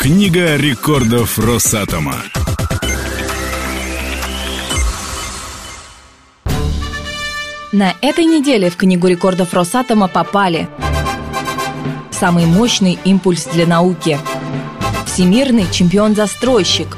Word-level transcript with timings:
Книга 0.00 0.56
рекордов 0.56 1.38
Росатома. 1.38 2.14
На 7.70 7.92
этой 8.00 8.24
неделе 8.24 8.70
в 8.70 8.76
Книгу 8.76 9.08
рекордов 9.08 9.52
Росатома 9.52 10.08
попали 10.08 10.70
Самый 12.10 12.46
мощный 12.46 12.98
импульс 13.04 13.44
для 13.44 13.66
науки 13.66 14.18
Всемирный 15.04 15.66
чемпион-застройщик 15.70 16.96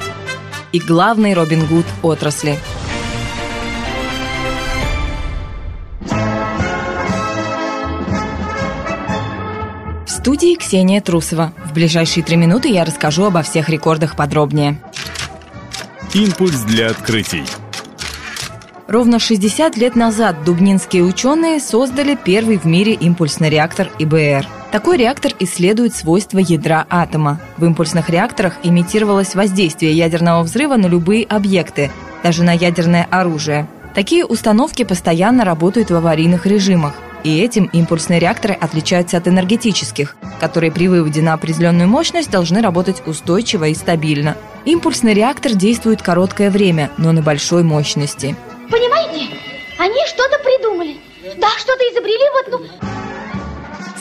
И 0.70 0.78
главный 0.78 1.34
Робин 1.34 1.66
Гуд 1.66 1.86
отрасли– 2.02 2.56
студии 10.22 10.54
Ксения 10.54 11.00
Трусова. 11.00 11.52
В 11.64 11.74
ближайшие 11.74 12.22
три 12.22 12.36
минуты 12.36 12.68
я 12.68 12.84
расскажу 12.84 13.24
обо 13.24 13.42
всех 13.42 13.68
рекордах 13.68 14.14
подробнее. 14.14 14.80
Импульс 16.14 16.60
для 16.60 16.90
открытий. 16.90 17.42
Ровно 18.86 19.18
60 19.18 19.76
лет 19.76 19.96
назад 19.96 20.44
дубнинские 20.44 21.02
ученые 21.02 21.58
создали 21.58 22.14
первый 22.14 22.56
в 22.58 22.64
мире 22.66 22.92
импульсный 22.92 23.50
реактор 23.50 23.90
ИБР. 23.98 24.46
Такой 24.70 24.96
реактор 24.96 25.32
исследует 25.40 25.92
свойства 25.92 26.38
ядра 26.38 26.86
атома. 26.88 27.40
В 27.56 27.64
импульсных 27.64 28.08
реакторах 28.08 28.58
имитировалось 28.62 29.34
воздействие 29.34 29.92
ядерного 29.92 30.44
взрыва 30.44 30.76
на 30.76 30.86
любые 30.86 31.24
объекты, 31.24 31.90
даже 32.22 32.44
на 32.44 32.52
ядерное 32.52 33.08
оружие. 33.10 33.66
Такие 33.92 34.24
установки 34.24 34.84
постоянно 34.84 35.44
работают 35.44 35.90
в 35.90 35.96
аварийных 35.96 36.46
режимах. 36.46 36.94
И 37.24 37.38
этим 37.38 37.66
импульсные 37.72 38.18
реакторы 38.18 38.54
отличаются 38.54 39.16
от 39.16 39.28
энергетических, 39.28 40.16
которые 40.40 40.72
при 40.72 40.88
выводе 40.88 41.22
на 41.22 41.34
определенную 41.34 41.88
мощность 41.88 42.30
должны 42.30 42.60
работать 42.60 43.02
устойчиво 43.06 43.64
и 43.66 43.74
стабильно. 43.74 44.36
Импульсный 44.64 45.14
реактор 45.14 45.52
действует 45.52 46.02
короткое 46.02 46.50
время, 46.50 46.90
но 46.98 47.12
на 47.12 47.22
большой 47.22 47.62
мощности. 47.62 48.36
Понимаете, 48.70 49.34
они 49.78 50.06
что-то 50.06 50.38
придумали. 50.38 50.96
Да, 51.38 51.48
что-то 51.58 51.82
изобрели, 51.84 52.28
вот 52.32 52.60
ну... 52.60 52.88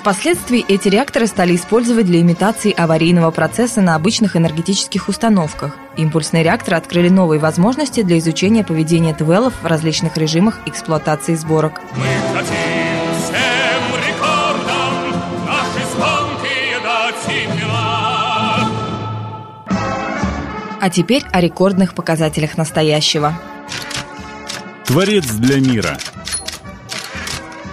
Впоследствии 0.02 0.66
эти 0.68 0.88
реакторы 0.88 1.28
стали 1.28 1.56
использовать 1.56 2.08
для 2.08 2.22
имитации 2.22 2.74
аварийного 2.76 3.30
процесса 3.30 3.82
на 3.82 3.94
обычных 3.94 4.36
энергетических 4.36 5.08
установках. 5.08 5.78
Импульсные 5.96 6.44
реакторы 6.44 6.78
открыли 6.78 7.10
новые 7.10 7.40
возможности 7.40 8.02
для 8.02 8.18
изучения 8.18 8.64
поведения 8.64 9.14
ТВЛов 9.14 9.54
в 9.62 9.66
различных 9.68 10.18
режимах 10.18 10.58
эксплуатации 10.66 11.36
сборок. 11.36 11.82
Мы 11.96 12.36
хотим 12.36 12.61
А 20.82 20.90
теперь 20.90 21.24
о 21.32 21.40
рекордных 21.40 21.94
показателях 21.94 22.58
настоящего. 22.58 23.40
Творец 24.84 25.26
для 25.28 25.60
мира. 25.60 25.96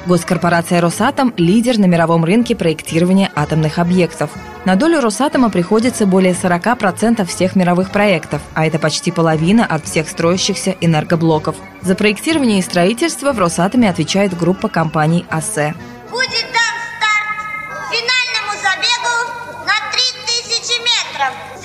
Госкорпорация 0.05 0.83
«Росатом»– 0.83 1.33
лидер 1.39 1.79
на 1.79 1.87
мировом 1.87 2.23
рынке 2.23 2.55
проектирования 2.55 3.31
атомных 3.35 3.79
объектов. 3.79 4.31
На 4.67 4.77
долю 4.77 5.01
«Росатома» 5.01 5.49
приходится 5.49 6.05
более 6.05 6.35
40% 6.35 7.25
всех 7.25 7.57
мировых 7.57 7.91
проектов, 7.93 8.43
а 8.53 8.67
это 8.67 8.79
почти 8.79 9.11
половина 9.11 9.65
от 9.65 9.87
всех 9.87 10.07
строящихся 10.07 10.77
энергоблоков. 10.83 11.57
За 11.81 11.95
проектирование 11.95 12.59
и 12.59 12.63
строительство 12.63 13.33
в 13.33 13.39
«Росатоме» 13.39 13.89
отвечает 13.89 14.37
группа 14.37 14.69
компаний 14.69 15.25
«АСЭ». 15.31 15.73
Будет 16.11 16.47
дан 16.53 16.77
старт 16.99 17.91
финальному 17.91 18.53
забегу 18.63 19.65
на 19.65 19.77
3000 19.93 20.79
метров. 20.81 21.58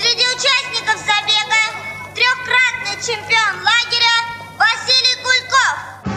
Чемпион 3.06 3.56
лагеря 3.62 4.16
Василий 4.58 5.16
Кульков. 5.22 6.14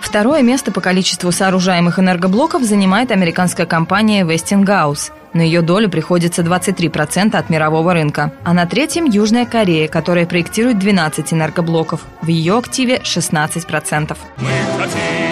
Второе 0.00 0.40
место 0.40 0.72
по 0.72 0.80
количеству 0.80 1.30
сооружаемых 1.30 1.98
энергоблоков 1.98 2.62
занимает 2.62 3.10
американская 3.10 3.66
компания 3.66 4.24
Westinghouse. 4.24 5.12
На 5.34 5.42
ее 5.42 5.60
долю 5.60 5.90
приходится 5.90 6.40
23% 6.40 7.36
от 7.36 7.50
мирового 7.50 7.92
рынка. 7.92 8.32
А 8.42 8.54
на 8.54 8.64
третьем– 8.64 9.04
Южная 9.04 9.44
Корея, 9.44 9.86
которая 9.86 10.24
проектирует 10.24 10.78
12 10.78 11.34
энергоблоков. 11.34 12.00
В 12.22 12.28
ее 12.28 12.56
активе 12.56 13.02
16%. 13.04 14.16
Мы 14.38 14.48
хотим 14.78 15.25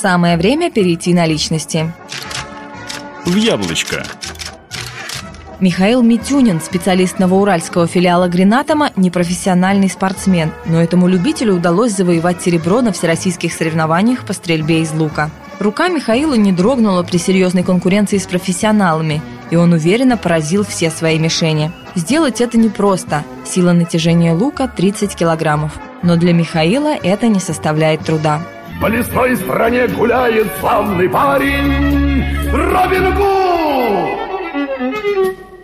Самое 0.00 0.36
время 0.36 0.70
перейти 0.70 1.12
на 1.12 1.26
личности. 1.26 1.92
В 3.24 3.34
яблочко. 3.34 4.04
Михаил 5.58 6.02
Митюнин, 6.02 6.60
специалист 6.60 7.18
новоуральского 7.18 7.88
филиала 7.88 8.28
«Гренатома», 8.28 8.92
непрофессиональный 8.94 9.90
спортсмен, 9.90 10.52
но 10.66 10.80
этому 10.80 11.08
любителю 11.08 11.56
удалось 11.56 11.96
завоевать 11.96 12.40
серебро 12.40 12.80
на 12.80 12.92
всероссийских 12.92 13.52
соревнованиях 13.52 14.24
по 14.24 14.34
стрельбе 14.34 14.82
из 14.82 14.92
лука. 14.92 15.32
Рука 15.58 15.88
Михаила 15.88 16.34
не 16.34 16.52
дрогнула 16.52 17.02
при 17.02 17.16
серьезной 17.16 17.64
конкуренции 17.64 18.18
с 18.18 18.26
профессионалами, 18.28 19.20
и 19.50 19.56
он 19.56 19.72
уверенно 19.72 20.16
поразил 20.16 20.64
все 20.64 20.90
свои 20.90 21.18
мишени. 21.18 21.72
Сделать 21.96 22.40
это 22.40 22.56
непросто. 22.56 23.24
Сила 23.44 23.72
натяжения 23.72 24.32
лука 24.32 24.68
30 24.68 25.16
килограммов. 25.16 25.72
Но 26.04 26.14
для 26.14 26.32
Михаила 26.32 26.94
это 26.94 27.26
не 27.26 27.40
составляет 27.40 28.04
труда. 28.04 28.42
По 28.80 28.86
лесной 28.86 29.36
стране 29.36 29.88
гуляет 29.88 30.46
славный 30.60 31.08
парень 31.08 32.22
Робин 32.52 33.14
Гуд! 33.16 33.38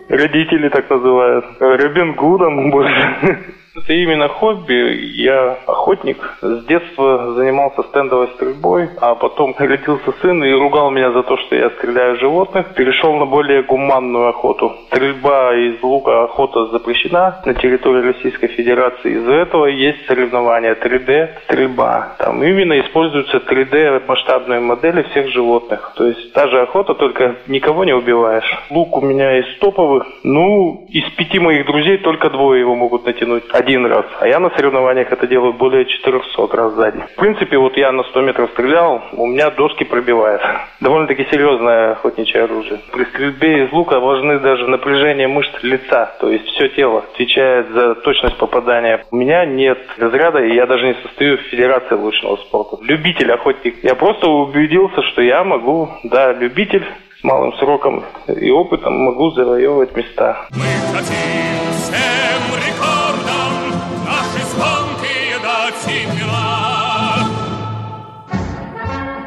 Родители 0.09 0.69
так 0.69 0.91
называют. 0.91 1.45
Робин 1.61 2.15
Гудом 2.15 2.71
больше. 2.71 3.55
Это 3.77 3.93
именно 3.93 4.29
хобби. 4.29 5.12
Я 5.17 5.59
охотник. 5.67 6.19
С 6.41 6.65
детства 6.67 7.33
занимался 7.35 7.83
стендовой 7.83 8.29
стрельбой, 8.29 8.89
а 9.01 9.17
потом 9.17 9.55
родился 9.59 10.12
сын 10.23 10.45
и 10.45 10.53
ругал 10.53 10.91
меня 10.91 11.11
за 11.11 11.25
то, 11.25 11.37
что 11.39 11.57
я 11.57 11.71
стреляю 11.71 12.17
животных. 12.19 12.75
Перешел 12.75 13.17
на 13.17 13.27
более 13.27 13.62
гуманную 13.65 14.29
охоту. 14.29 14.73
Стрельба 14.87 15.57
из 15.57 15.83
лука, 15.83 16.23
охота 16.23 16.67
запрещена 16.67 17.43
на 17.45 17.55
территории 17.55 18.12
Российской 18.12 18.47
Федерации. 18.47 19.15
Из-за 19.15 19.33
этого 19.33 19.67
есть 19.67 20.06
соревнования 20.06 20.77
3D 20.77 21.31
стрельба. 21.45 22.15
Там 22.19 22.45
именно 22.45 22.79
используются 22.81 23.39
3D 23.39 24.06
масштабные 24.06 24.61
модели 24.61 25.03
всех 25.11 25.29
животных. 25.31 25.93
То 25.97 26.06
есть 26.06 26.33
та 26.33 26.47
же 26.47 26.61
охота, 26.61 26.95
только 26.95 27.37
никого 27.49 27.85
не 27.85 27.93
убиваешь. 27.93 28.56
Лук 28.71 28.97
у 28.99 29.01
меня 29.01 29.37
из 29.41 29.59
топовых. 29.59 30.06
Ну, 30.23 30.87
из 30.91 31.11
пяти 31.17 31.41
моих 31.41 31.67
друзей 31.67 31.99
только 31.99 32.31
двое 32.31 32.61
его 32.61 32.77
могут 32.77 33.05
натянуть 33.05 33.43
один 33.65 33.87
раз, 33.87 34.05
а 34.21 34.29
я 34.29 34.39
на 34.41 34.51
соревнованиях 34.51 35.11
это 35.11 35.27
делаю 35.27 35.55
более 35.55 35.87
400 35.87 36.57
раз 36.57 36.75
за 36.75 36.93
день. 36.93 37.03
В 37.03 37.17
принципе, 37.17 37.57
вот 37.57 37.77
я 37.79 37.93
на 37.93 38.03
100 38.05 38.21
метров 38.21 38.51
стрелял, 38.51 39.03
у 39.13 39.27
меня 39.27 39.51
доски 39.51 39.85
пробивает. 39.85 40.43
Довольно-таки 40.81 41.27
серьезное 41.31 41.93
охотничье 41.93 42.43
оружие. 42.43 42.81
При 42.93 43.05
стрельбе 43.05 43.65
из 43.65 43.73
лука 43.73 44.01
важны 44.01 44.39
даже 44.39 44.69
напряжение 44.69 45.29
мышц 45.29 45.51
лица, 45.63 46.15
то 46.21 46.29
есть 46.31 46.45
все 46.49 46.69
тело 46.69 46.99
отвечает 46.99 47.71
за 47.71 47.95
точность 47.95 48.37
попадания. 48.37 49.03
У 49.11 49.17
меня 49.17 49.47
нет 49.47 49.79
разряда, 49.97 50.45
и 50.45 50.55
я 50.55 50.67
даже 50.67 50.87
не 50.87 50.95
состою 51.03 51.39
в 51.39 51.43
Федерации 51.43 51.95
лучного 51.95 52.37
спорта. 52.37 52.77
Любитель 52.83 53.33
охотник. 53.33 53.83
Я 53.83 53.95
просто 53.95 54.29
убедился, 54.29 55.03
что 55.03 55.23
я 55.23 55.43
могу, 55.43 55.89
да, 56.03 56.33
любитель, 56.35 56.85
малым 57.23 57.55
сроком 57.55 58.05
и 58.29 58.51
опытом 58.51 58.95
могу 58.95 59.31
завоевывать 59.31 59.97
места. 59.97 60.47
Мы 60.51 60.67
хотим 60.95 61.15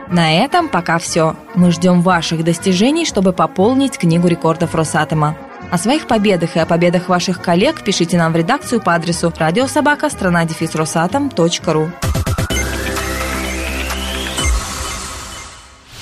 На 0.09 0.33
этом 0.33 0.69
пока 0.69 0.97
все. 0.99 1.35
Мы 1.55 1.71
ждем 1.71 2.01
ваших 2.01 2.43
достижений, 2.43 3.05
чтобы 3.05 3.33
пополнить 3.33 3.97
книгу 3.97 4.27
рекордов 4.27 4.73
Росатома. 4.73 5.35
О 5.69 5.77
своих 5.77 6.07
победах 6.07 6.55
и 6.55 6.59
о 6.59 6.65
победах 6.65 7.09
ваших 7.09 7.41
коллег 7.41 7.83
пишите 7.83 8.17
нам 8.17 8.31
в 8.31 8.35
редакцию 8.37 8.81
по 8.81 8.95
адресу 8.95 9.33
радиособака 9.37 10.09
страна 10.09 10.45
ру. 11.73 11.91